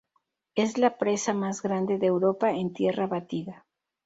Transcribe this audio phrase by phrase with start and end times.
[0.55, 3.67] Es la presa más grande de Europa en tierra batida.